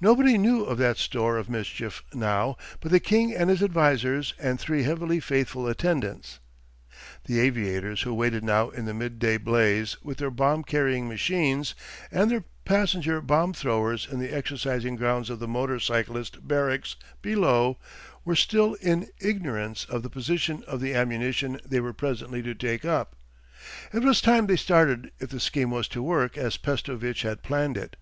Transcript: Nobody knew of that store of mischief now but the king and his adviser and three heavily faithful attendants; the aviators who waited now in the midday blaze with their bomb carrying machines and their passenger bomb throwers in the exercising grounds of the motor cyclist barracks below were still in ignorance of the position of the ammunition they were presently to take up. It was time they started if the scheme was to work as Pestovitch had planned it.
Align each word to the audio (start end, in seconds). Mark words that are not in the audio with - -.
Nobody 0.00 0.38
knew 0.38 0.64
of 0.64 0.78
that 0.78 0.96
store 0.96 1.36
of 1.36 1.50
mischief 1.50 2.02
now 2.14 2.56
but 2.80 2.90
the 2.90 2.98
king 2.98 3.34
and 3.34 3.50
his 3.50 3.62
adviser 3.62 4.22
and 4.38 4.58
three 4.58 4.84
heavily 4.84 5.20
faithful 5.20 5.68
attendants; 5.68 6.38
the 7.26 7.40
aviators 7.40 8.00
who 8.00 8.14
waited 8.14 8.42
now 8.42 8.70
in 8.70 8.86
the 8.86 8.94
midday 8.94 9.36
blaze 9.36 10.00
with 10.02 10.16
their 10.16 10.30
bomb 10.30 10.64
carrying 10.64 11.06
machines 11.10 11.74
and 12.10 12.30
their 12.30 12.44
passenger 12.64 13.20
bomb 13.20 13.52
throwers 13.52 14.08
in 14.10 14.18
the 14.18 14.30
exercising 14.34 14.96
grounds 14.96 15.28
of 15.28 15.40
the 15.40 15.46
motor 15.46 15.78
cyclist 15.78 16.48
barracks 16.48 16.96
below 17.20 17.78
were 18.24 18.34
still 18.36 18.72
in 18.80 19.08
ignorance 19.20 19.84
of 19.84 20.02
the 20.02 20.08
position 20.08 20.64
of 20.66 20.80
the 20.80 20.94
ammunition 20.94 21.60
they 21.66 21.80
were 21.80 21.92
presently 21.92 22.40
to 22.40 22.54
take 22.54 22.86
up. 22.86 23.14
It 23.92 24.02
was 24.02 24.22
time 24.22 24.46
they 24.46 24.56
started 24.56 25.12
if 25.18 25.28
the 25.28 25.38
scheme 25.38 25.70
was 25.70 25.86
to 25.88 26.02
work 26.02 26.38
as 26.38 26.56
Pestovitch 26.56 27.20
had 27.24 27.42
planned 27.42 27.76
it. 27.76 27.96